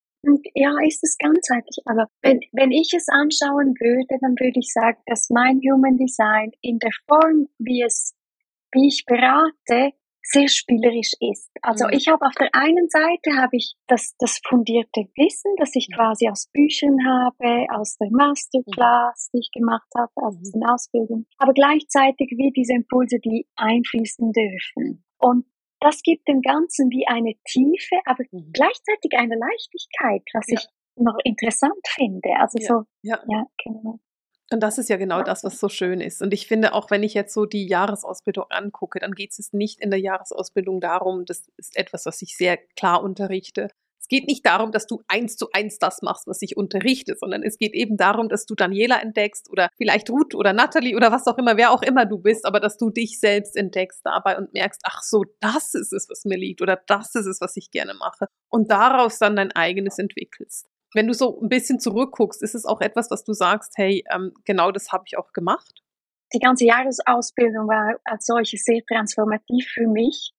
ja, 0.55 0.74
ist 0.88 1.03
es 1.03 1.17
ganzheitlich. 1.17 1.84
Aber 1.86 2.08
wenn, 2.22 2.39
wenn 2.53 2.72
ich 2.72 2.94
es 2.96 3.08
anschauen 3.10 3.75
würde, 3.79 4.17
dann 4.22 4.32
würde 4.39 4.60
ich 4.60 4.72
sagen, 4.72 4.98
dass 5.05 5.29
mein 5.29 5.60
Human 5.60 5.98
Design 5.98 6.51
in 6.62 6.79
der 6.79 6.91
Form, 7.05 7.48
wie 7.60 7.84
es, 7.84 8.15
wie 8.72 8.88
ich 8.88 9.05
berate, 9.05 9.91
sehr 10.25 10.48
spielerisch 10.48 11.13
ist. 11.20 11.51
Also 11.62 11.86
mhm. 11.86 11.94
ich 11.94 12.08
habe 12.08 12.25
auf 12.25 12.34
der 12.36 12.50
einen 12.53 12.89
Seite 12.89 13.38
habe 13.38 13.58
ich 13.58 13.75
das, 13.88 14.15
das 14.17 14.39
fundierte 14.48 15.08
Wissen, 15.15 15.53
das 15.58 15.75
ich 15.75 15.89
quasi 15.94 16.29
aus 16.29 16.50
Büchern 16.51 16.98
habe, 17.05 17.67
aus 17.72 17.98
der 17.98 18.10
Masterclass, 18.12 19.29
die 19.34 19.39
ich 19.39 19.51
gemacht 19.51 19.88
habe, 19.98 20.12
aus 20.15 20.36
den 20.41 20.65
Ausbildungen, 20.65 21.27
aber 21.38 21.53
gleichzeitig 21.53 22.32
wie 22.38 22.51
diese 22.51 22.74
Impulse, 22.74 23.20
die 23.20 23.48
einfließen 23.55 24.32
dürfen. 24.32 25.03
Und 25.17 25.46
das 25.79 26.01
gibt 26.01 26.27
dem 26.27 26.41
Ganzen 26.41 26.89
wie 26.89 27.08
eine 27.08 27.34
Tiefe, 27.46 27.96
aber 28.05 28.24
mhm. 28.32 28.51
gleichzeitig 28.51 29.13
eine 29.17 29.36
Leichtigkeit, 29.36 30.24
was 30.34 30.48
ja. 30.48 30.58
ich 30.58 30.67
noch 30.98 31.17
interessant 31.24 31.86
finde. 31.88 32.29
Also 32.39 32.58
ja. 32.60 32.67
so, 32.67 32.84
ja, 33.03 33.20
ja 33.27 33.46
genau. 33.63 34.00
Und 34.55 34.62
das 34.62 34.77
ist 34.77 34.89
ja 34.89 34.95
genau 34.95 35.21
das, 35.21 35.43
was 35.43 35.59
so 35.59 35.67
schön 35.67 36.00
ist. 36.00 36.21
Und 36.21 36.33
ich 36.33 36.47
finde, 36.47 36.74
auch 36.74 36.89
wenn 36.89 37.03
ich 37.03 37.13
jetzt 37.13 37.33
so 37.33 37.45
die 37.45 37.67
Jahresausbildung 37.67 38.45
angucke, 38.51 39.01
dann 39.01 39.12
geht 39.12 39.38
es 39.38 39.51
nicht 39.51 39.81
in 39.81 39.89
der 39.89 40.00
Jahresausbildung 40.00 40.79
darum, 40.79 41.25
das 41.25 41.50
ist 41.57 41.75
etwas, 41.75 42.05
was 42.05 42.21
ich 42.21 42.38
sehr 42.38 42.55
klar 42.77 43.03
unterrichte. 43.03 43.67
Es 44.00 44.07
geht 44.07 44.27
nicht 44.27 44.45
darum, 44.45 44.71
dass 44.71 44.88
du 44.88 45.01
eins 45.09 45.35
zu 45.35 45.50
eins 45.51 45.77
das 45.77 46.01
machst, 46.01 46.25
was 46.25 46.41
ich 46.41 46.55
unterrichte, 46.55 47.17
sondern 47.19 47.43
es 47.43 47.57
geht 47.57 47.74
eben 47.74 47.97
darum, 47.97 48.29
dass 48.29 48.45
du 48.45 48.55
Daniela 48.55 49.01
entdeckst 49.01 49.50
oder 49.50 49.67
vielleicht 49.75 50.09
Ruth 50.09 50.35
oder 50.35 50.53
Natalie 50.53 50.95
oder 50.95 51.12
was 51.12 51.27
auch 51.27 51.38
immer, 51.38 51.57
wer 51.57 51.71
auch 51.71 51.81
immer 51.81 52.05
du 52.05 52.19
bist, 52.19 52.45
aber 52.45 52.62
dass 52.62 52.77
du 52.77 52.91
dich 52.91 53.19
selbst 53.19 53.57
entdeckst 53.57 54.05
dabei 54.05 54.38
und 54.38 54.53
merkst, 54.53 54.79
ach 54.85 55.03
so, 55.03 55.25
das 55.41 55.74
ist 55.74 55.91
es, 55.91 56.07
was 56.09 56.24
mir 56.24 56.38
liegt 56.38 56.62
oder 56.62 56.81
das 56.88 57.13
ist 57.15 57.25
es, 57.25 57.41
was 57.41 57.57
ich 57.57 57.71
gerne 57.71 57.93
mache 57.93 58.27
und 58.47 58.71
daraus 58.71 59.19
dann 59.19 59.35
dein 59.35 59.51
eigenes 59.51 60.00
entwickelst 60.00 60.69
wenn 60.95 61.07
du 61.07 61.13
so 61.13 61.39
ein 61.41 61.49
bisschen 61.49 61.79
zurückguckst, 61.79 62.41
ist 62.41 62.55
es 62.55 62.65
auch 62.65 62.81
etwas, 62.81 63.11
was 63.11 63.23
du 63.23 63.33
sagst, 63.33 63.73
hey, 63.75 64.03
ähm, 64.11 64.33
genau 64.45 64.71
das 64.71 64.91
habe 64.91 65.03
ich 65.05 65.17
auch 65.17 65.33
gemacht? 65.33 65.83
Die 66.33 66.39
ganze 66.39 66.65
Jahresausbildung 66.65 67.67
war 67.67 67.99
als 68.05 68.25
solche 68.25 68.57
sehr 68.57 68.81
transformativ 68.85 69.67
für 69.67 69.87
mich. 69.87 70.31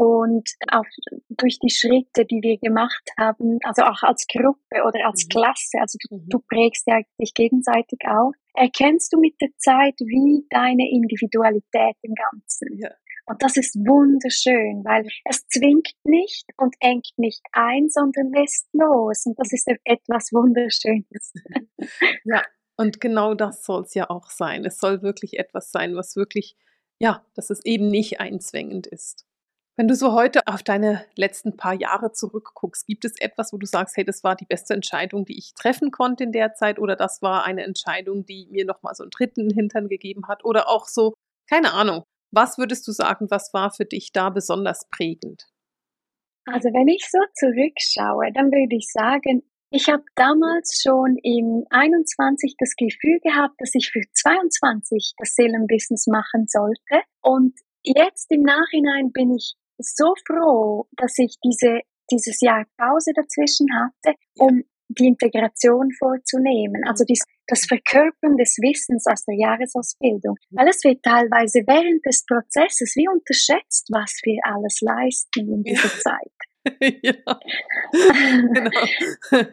Und 0.00 0.48
auch 0.72 0.86
durch 1.28 1.58
die 1.58 1.68
Schritte, 1.68 2.24
die 2.24 2.40
wir 2.40 2.56
gemacht 2.56 3.10
haben, 3.18 3.58
also 3.64 3.82
auch 3.82 4.02
als 4.02 4.26
Gruppe 4.26 4.82
oder 4.88 5.04
als 5.04 5.24
mhm. 5.24 5.28
Klasse, 5.28 5.78
also 5.78 5.98
du, 6.08 6.16
mhm. 6.16 6.28
du 6.30 6.38
prägst 6.38 6.86
ja 6.86 7.02
dich 7.20 7.34
gegenseitig 7.34 7.98
auch, 8.08 8.32
erkennst 8.54 9.12
du 9.12 9.20
mit 9.20 9.34
der 9.42 9.50
Zeit, 9.58 10.00
wie 10.00 10.46
deine 10.48 10.88
Individualität 10.88 11.96
im 12.00 12.14
Ganzen. 12.14 12.78
Ja. 12.78 12.88
Und 13.26 13.42
das 13.42 13.58
ist 13.58 13.76
wunderschön, 13.76 14.82
weil 14.86 15.06
es 15.26 15.46
zwingt 15.48 15.90
nicht 16.04 16.46
und 16.56 16.74
engt 16.80 17.10
nicht 17.18 17.42
ein, 17.52 17.90
sondern 17.90 18.32
lässt 18.32 18.68
los. 18.72 19.26
Und 19.26 19.38
das 19.38 19.52
ist 19.52 19.68
etwas 19.84 20.32
Wunderschönes. 20.32 21.34
Ja, 22.24 22.42
und 22.78 23.02
genau 23.02 23.34
das 23.34 23.64
soll 23.64 23.82
es 23.82 23.92
ja 23.92 24.08
auch 24.08 24.30
sein. 24.30 24.64
Es 24.64 24.78
soll 24.78 25.02
wirklich 25.02 25.38
etwas 25.38 25.70
sein, 25.70 25.94
was 25.94 26.16
wirklich, 26.16 26.56
ja, 26.98 27.22
dass 27.34 27.50
es 27.50 27.62
eben 27.66 27.88
nicht 27.88 28.20
einzwängend 28.20 28.86
ist. 28.86 29.26
Wenn 29.80 29.88
du 29.88 29.94
so 29.94 30.12
heute 30.12 30.46
auf 30.46 30.62
deine 30.62 31.06
letzten 31.16 31.56
paar 31.56 31.72
Jahre 31.72 32.12
zurückguckst, 32.12 32.86
gibt 32.86 33.06
es 33.06 33.18
etwas, 33.18 33.50
wo 33.50 33.56
du 33.56 33.64
sagst, 33.64 33.96
hey, 33.96 34.04
das 34.04 34.22
war 34.22 34.36
die 34.36 34.44
beste 34.44 34.74
Entscheidung, 34.74 35.24
die 35.24 35.38
ich 35.38 35.54
treffen 35.54 35.90
konnte 35.90 36.22
in 36.22 36.32
der 36.32 36.52
Zeit 36.52 36.78
oder 36.78 36.96
das 36.96 37.22
war 37.22 37.46
eine 37.46 37.62
Entscheidung, 37.62 38.26
die 38.26 38.46
mir 38.50 38.66
nochmal 38.66 38.94
so 38.94 39.04
einen 39.04 39.10
dritten 39.10 39.48
Hintern 39.48 39.88
gegeben 39.88 40.28
hat 40.28 40.44
oder 40.44 40.68
auch 40.68 40.86
so, 40.86 41.14
keine 41.48 41.72
Ahnung, 41.72 42.04
was 42.30 42.58
würdest 42.58 42.86
du 42.88 42.92
sagen, 42.92 43.28
was 43.30 43.54
war 43.54 43.70
für 43.70 43.86
dich 43.86 44.12
da 44.12 44.28
besonders 44.28 44.86
prägend? 44.90 45.48
Also 46.44 46.68
wenn 46.74 46.88
ich 46.88 47.08
so 47.10 47.18
zurückschaue, 47.32 48.32
dann 48.34 48.52
würde 48.52 48.76
ich 48.76 48.86
sagen, 48.92 49.44
ich 49.70 49.88
habe 49.88 50.04
damals 50.14 50.82
schon 50.82 51.16
im 51.22 51.64
21 51.70 52.56
das 52.58 52.74
Gefühl 52.76 53.18
gehabt, 53.20 53.54
dass 53.56 53.74
ich 53.74 53.90
für 53.90 54.02
22 54.12 55.14
das 55.16 55.32
Seelenbusiness 55.36 56.06
machen 56.06 56.48
sollte. 56.48 57.00
Und 57.22 57.58
jetzt 57.82 58.30
im 58.30 58.42
Nachhinein 58.42 59.12
bin 59.12 59.34
ich 59.34 59.54
so 59.82 60.14
froh, 60.26 60.86
dass 60.96 61.18
ich 61.18 61.36
diese, 61.44 61.80
dieses 62.10 62.40
Jahr 62.40 62.64
Pause 62.76 63.12
dazwischen 63.14 63.66
hatte, 63.74 64.16
um 64.38 64.64
die 64.98 65.06
Integration 65.06 65.90
vorzunehmen, 65.92 66.82
also 66.86 67.04
dies, 67.04 67.22
das 67.46 67.64
Verkörpern 67.66 68.36
des 68.36 68.56
Wissens 68.58 69.06
aus 69.06 69.24
der 69.24 69.36
Jahresausbildung. 69.36 70.36
Weil 70.50 70.68
es 70.68 70.82
wird 70.84 71.02
teilweise 71.02 71.60
während 71.66 72.04
des 72.04 72.24
Prozesses 72.26 72.94
wie 72.96 73.08
unterschätzt, 73.08 73.88
was 73.90 74.18
wir 74.24 74.40
alles 74.44 74.80
leisten 74.80 75.52
in 75.52 75.62
dieser 75.62 75.88
ja. 75.88 76.00
Zeit. 76.00 76.32
ja, 77.02 77.40
genau. 78.42 79.46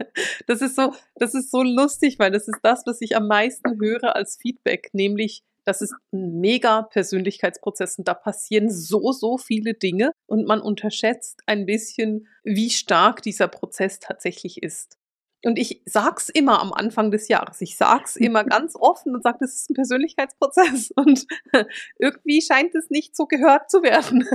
Das 0.48 0.62
ist 0.62 0.75
so, 0.75 0.93
das 1.15 1.34
ist 1.36 1.51
so 1.51 1.63
lustig, 1.63 2.19
weil 2.19 2.31
das 2.31 2.48
ist 2.48 2.60
das, 2.63 2.84
was 2.86 3.00
ich 3.01 3.15
am 3.15 3.27
meisten 3.27 3.79
höre 3.79 4.15
als 4.15 4.38
Feedback, 4.41 4.89
nämlich 4.93 5.43
das 5.63 5.81
ist 5.81 5.93
ein 6.13 6.39
mega 6.39 6.84
Persönlichkeitsprozess 6.84 7.98
und 7.98 8.07
da 8.07 8.13
passieren 8.13 8.72
so, 8.72 9.12
so 9.12 9.38
viele 9.38 9.74
Dinge 9.74 10.12
und 10.27 10.46
man 10.46 10.62
unterschätzt 10.62 11.41
ein 11.46 11.65
bisschen, 11.65 12.27
wie 12.43 12.69
stark 12.69 13.22
dieser 13.22 13.48
Prozess 13.48 14.00
tatsächlich 14.00 14.62
ist. 14.62 14.98
Und 15.43 15.57
ich 15.57 15.81
sag's 15.86 16.29
immer 16.29 16.60
am 16.62 16.74
Anfang 16.74 17.12
des 17.12 17.27
Jahres. 17.27 17.62
Ich 17.62 17.77
sag's 17.77 18.15
immer 18.17 18.43
ganz 18.43 18.75
offen 18.75 19.15
und 19.15 19.24
sage, 19.24 19.38
das 19.41 19.55
ist 19.55 19.69
ein 19.69 19.75
Persönlichkeitsprozess. 19.75 20.91
Und 20.96 21.25
irgendwie 22.00 22.41
scheint 22.41 22.75
es 22.75 22.89
nicht 22.89 23.15
so 23.15 23.25
gehört 23.25 23.69
zu 23.69 23.81
werden. 23.81 24.27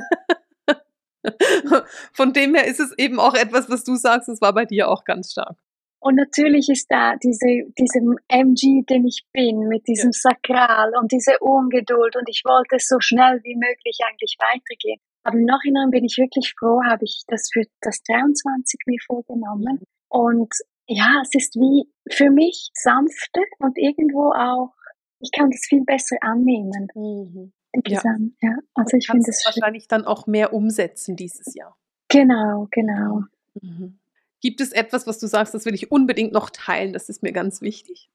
Von 2.12 2.32
dem 2.32 2.54
her 2.54 2.66
ist 2.66 2.80
es 2.80 2.96
eben 2.99 3.20
auch 3.20 3.34
etwas, 3.34 3.70
was 3.70 3.84
du 3.84 3.94
sagst, 3.94 4.28
es 4.28 4.40
war 4.40 4.52
bei 4.52 4.64
dir 4.64 4.88
auch 4.88 5.04
ganz 5.04 5.30
stark. 5.32 5.56
Und 6.00 6.16
natürlich 6.16 6.68
ist 6.68 6.87
da 6.90 7.14
diese, 7.22 7.70
diesem 7.78 8.16
MG, 8.26 8.82
den 8.90 9.06
ich 9.06 9.25
bin, 9.32 9.68
mit 9.68 9.87
diesem. 9.87 10.11
Sakral 10.11 10.94
und 11.00 11.12
diese 11.12 11.38
Ungeduld 11.38 12.16
und 12.16 12.28
ich 12.28 12.42
wollte 12.44 12.76
so 12.80 12.99
schnell 12.99 13.40
wie 13.44 13.54
möglich 13.54 13.99
eigentlich 14.04 14.37
weitergehen. 14.40 15.00
Aber 15.23 15.38
im 15.38 15.45
Nachhinein 15.45 15.91
bin 15.91 16.05
ich 16.05 16.19
wirklich 16.19 16.55
froh, 16.59 16.81
habe 16.85 17.05
ich 17.05 17.23
das 17.29 17.49
für 17.52 17.62
das 17.81 18.02
23 18.02 18.81
mir 18.87 18.99
vorgenommen. 19.07 19.79
Mhm. 19.81 19.87
Und 20.09 20.52
ja, 20.87 21.23
es 21.23 21.35
ist 21.35 21.55
wie 21.55 21.88
für 22.11 22.31
mich 22.31 22.71
sanfter 22.75 23.43
und 23.59 23.79
irgendwo 23.79 24.33
auch, 24.33 24.75
ich 25.21 25.31
kann 25.31 25.50
das 25.50 25.64
viel 25.69 25.85
besser 25.85 26.17
annehmen. 26.21 26.88
Mhm. 26.95 27.52
Ja. 27.87 28.02
ja. 28.43 28.57
Also 28.75 28.97
ich 28.97 29.07
finde 29.07 29.31
es 29.31 29.45
wahrscheinlich 29.47 29.88
dann 29.88 30.05
auch 30.05 30.26
mehr 30.26 30.52
umsetzen 30.52 31.17
dieses 31.17 31.55
Jahr. 31.55 31.76
Genau, 32.09 32.69
genau. 32.71 33.23
Mhm. 33.61 33.99
Gibt 34.43 34.61
es 34.61 34.73
etwas, 34.73 35.07
was 35.07 35.19
du 35.19 35.26
sagst, 35.26 35.55
das 35.55 35.64
will 35.64 35.75
ich 35.75 35.91
unbedingt 35.91 36.33
noch 36.33 36.50
teilen? 36.50 36.93
Das 36.93 37.09
ist 37.09 37.23
mir 37.23 37.33
ganz 37.33 37.62
wichtig. 37.62 38.11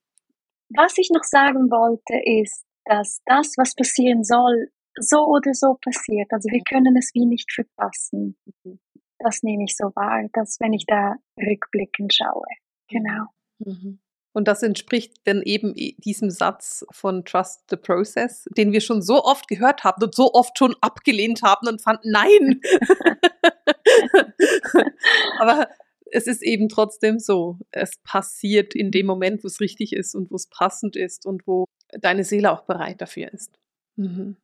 Was 0.69 0.97
ich 0.97 1.09
noch 1.11 1.23
sagen 1.23 1.71
wollte, 1.71 2.19
ist, 2.41 2.65
dass 2.85 3.21
das, 3.25 3.53
was 3.57 3.73
passieren 3.73 4.23
soll, 4.23 4.69
so 4.99 5.25
oder 5.25 5.53
so 5.53 5.77
passiert. 5.81 6.31
Also 6.31 6.49
wir 6.49 6.61
können 6.67 6.95
es 6.97 7.11
wie 7.13 7.25
nicht 7.25 7.51
verpassen. 7.51 8.37
Mhm 8.63 8.79
das 9.19 9.43
nehme 9.43 9.65
ich 9.65 9.75
so 9.75 9.85
wahr, 9.95 10.27
dass 10.33 10.59
wenn 10.59 10.73
ich 10.73 10.85
da 10.85 11.15
rückblickend 11.39 12.13
schaue. 12.13 12.45
Genau. 12.89 13.25
Mhm. 13.59 13.99
Und 14.33 14.47
das 14.47 14.61
entspricht 14.61 15.13
dann 15.23 15.41
eben 15.41 15.73
diesem 15.73 16.29
Satz 16.29 16.85
von 16.91 17.25
Trust 17.25 17.63
the 17.71 17.75
Process, 17.75 18.47
den 18.55 18.71
wir 18.71 18.81
schon 18.81 19.01
so 19.01 19.23
oft 19.23 19.47
gehört 19.47 19.83
haben 19.83 20.03
und 20.03 20.13
so 20.13 20.33
oft 20.33 20.57
schon 20.57 20.75
abgelehnt 20.79 21.41
haben 21.41 21.67
und 21.67 21.81
fanden, 21.81 22.11
nein. 22.11 22.61
Aber 25.39 25.67
es 26.11 26.27
ist 26.27 26.43
eben 26.43 26.69
trotzdem 26.69 27.17
so. 27.17 27.57
Es 27.71 27.97
passiert 28.03 28.75
in 28.75 28.91
dem 28.91 29.07
Moment, 29.07 29.43
wo 29.43 29.47
es 29.47 29.59
richtig 29.59 29.93
ist 29.93 30.13
und 30.13 30.29
wo 30.29 30.35
es 30.35 30.47
passend 30.47 30.95
ist 30.95 31.25
und 31.25 31.47
wo 31.47 31.65
deine 31.99 32.23
Seele 32.23 32.51
auch 32.51 32.61
bereit 32.61 33.01
dafür 33.01 33.33
ist. 33.33 33.57
Mhm. 33.95 34.37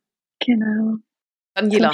Genau. 0.44 0.96
Daniela, 1.54 1.92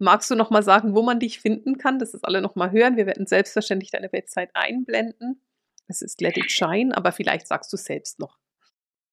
Magst 0.00 0.30
du 0.30 0.36
noch 0.36 0.50
mal 0.50 0.62
sagen, 0.62 0.94
wo 0.94 1.02
man 1.02 1.18
dich 1.18 1.40
finden 1.40 1.76
kann, 1.76 1.98
dass 1.98 2.14
es 2.14 2.22
alle 2.22 2.40
noch 2.40 2.54
mal 2.54 2.70
hören? 2.70 2.96
Wir 2.96 3.06
werden 3.06 3.26
selbstverständlich 3.26 3.90
deine 3.90 4.12
Website 4.12 4.50
einblenden. 4.54 5.42
Es 5.88 6.02
ist 6.02 6.20
Let 6.20 6.36
It 6.36 6.52
Shine, 6.52 6.96
aber 6.96 7.10
vielleicht 7.10 7.48
sagst 7.48 7.72
du 7.72 7.76
selbst 7.76 8.20
noch. 8.20 8.38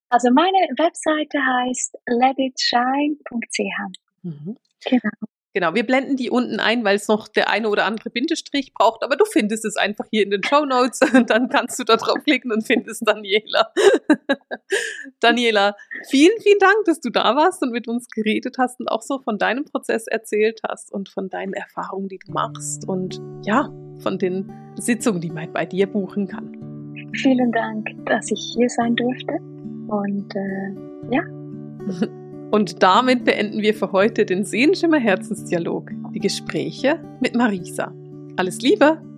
Also 0.09 0.29
meine 0.31 0.57
Webseite 0.77 1.39
heißt 1.39 1.97
letitshine.ch. 2.05 3.99
Mhm. 4.21 4.57
Genau. 4.85 5.34
Genau, 5.55 5.73
wir 5.73 5.85
blenden 5.85 6.17
die 6.17 6.29
unten 6.29 6.59
ein, 6.59 6.83
weil 6.83 6.97
es 6.97 7.07
noch 7.07 7.29
der 7.29 7.49
eine 7.49 7.69
oder 7.69 7.85
andere 7.85 8.09
Bindestrich 8.09 8.73
braucht, 8.73 9.05
aber 9.05 9.15
du 9.15 9.23
findest 9.23 9.63
es 9.63 9.77
einfach 9.77 10.03
hier 10.11 10.21
in 10.21 10.29
den 10.29 10.43
Show 10.43 10.65
Notes 10.65 10.99
und 11.13 11.29
dann 11.29 11.47
kannst 11.47 11.79
du 11.79 11.85
da 11.85 11.95
draufklicken 11.95 12.51
und 12.51 12.67
findest 12.67 13.07
Daniela. 13.07 13.71
Daniela, 15.21 15.77
vielen, 16.09 16.37
vielen 16.41 16.59
Dank, 16.59 16.75
dass 16.83 16.99
du 16.99 17.09
da 17.09 17.37
warst 17.37 17.63
und 17.63 17.71
mit 17.71 17.87
uns 17.87 18.09
geredet 18.09 18.57
hast 18.59 18.81
und 18.81 18.89
auch 18.89 19.01
so 19.01 19.19
von 19.19 19.37
deinem 19.37 19.63
Prozess 19.63 20.07
erzählt 20.07 20.59
hast 20.67 20.91
und 20.91 21.07
von 21.07 21.29
deinen 21.29 21.53
Erfahrungen, 21.53 22.09
die 22.09 22.19
du 22.19 22.33
machst 22.33 22.85
und 22.85 23.21
ja, 23.45 23.71
von 23.99 24.19
den 24.19 24.51
Sitzungen, 24.75 25.21
die 25.21 25.31
man 25.31 25.53
bei 25.53 25.65
dir 25.65 25.87
buchen 25.87 26.27
kann. 26.27 27.13
Vielen 27.13 27.53
Dank, 27.53 27.91
dass 28.07 28.29
ich 28.29 28.55
hier 28.57 28.67
sein 28.67 28.93
durfte 28.97 29.37
und 29.87 30.35
äh, 30.35 31.15
ja. 31.15 31.23
Und 32.51 32.83
damit 32.83 33.25
beenden 33.25 33.61
wir 33.61 33.73
für 33.73 33.91
heute 33.91 34.25
den 34.25 34.45
Sehenschimmer 34.45 34.99
Herzensdialog, 34.99 35.91
die 36.13 36.19
Gespräche 36.19 36.99
mit 37.19 37.35
Marisa. 37.35 37.93
Alles 38.37 38.61
Liebe! 38.61 39.14